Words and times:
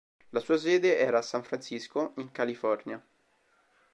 La 0.31 0.39
sua 0.39 0.57
sede 0.57 0.97
era 0.97 1.19
a 1.19 1.21
San 1.21 1.43
Francisco 1.43 2.13
in 2.15 2.31
California. 2.31 3.05